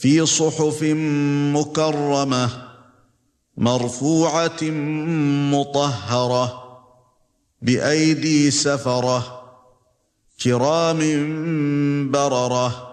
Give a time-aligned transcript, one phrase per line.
[0.00, 0.82] في صحف
[1.54, 2.50] مكرمة
[3.56, 4.62] مرفوعة
[5.52, 6.62] مطهرة
[7.62, 9.42] بأيدي سفرة
[10.42, 11.00] كرام
[12.10, 12.88] بررة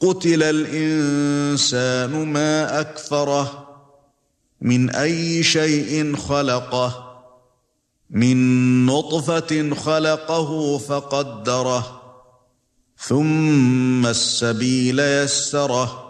[0.00, 3.68] قتل الإنسان ما أكفره
[4.60, 7.18] من أي شيء خلقه
[8.10, 8.36] من
[8.86, 12.05] نطفة خلقه فقدره
[13.08, 16.02] ثم السبيل يسره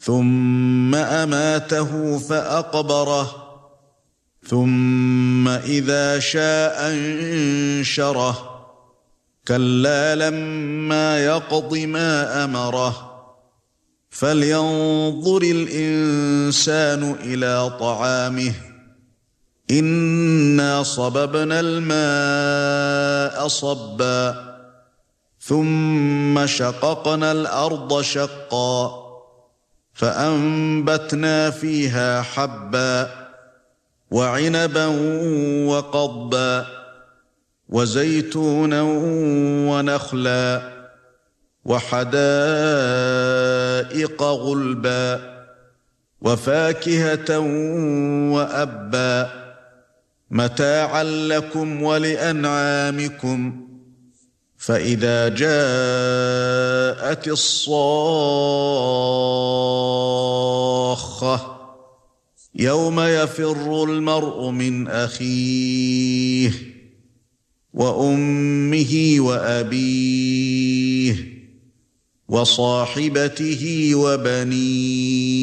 [0.00, 3.42] ثم أماته فأقبره
[4.46, 8.48] ثم إذا شاء أنشره.
[9.48, 13.08] كلا لما يقض ما أمره.
[14.10, 18.52] فلينظر الإنسان إلى طعامه.
[19.70, 24.51] إنا صببنا الماء صبا.
[25.44, 29.02] ثم شققنا الأرض شقا
[29.92, 33.10] فأنبتنا فيها حبا
[34.10, 34.86] وعنبا
[35.66, 36.66] وقضبا
[37.68, 38.82] وزيتونا
[39.70, 40.72] ونخلا
[41.64, 42.12] وحدائق
[44.22, 45.20] غلبا
[46.20, 47.38] وفاكهة
[48.32, 49.30] وأبا
[50.30, 53.71] متاعا لكم ولأنعامكم
[54.62, 57.72] فإذا جاءت الصاخة
[62.54, 66.52] يوم يفر المرء من أخيه
[67.74, 71.16] وأمه وأبيه
[72.28, 75.42] وصاحبته وبنيه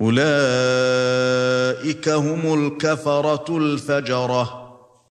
[0.00, 0.20] أولئك
[2.08, 4.59] هم الكفرة الفجرة.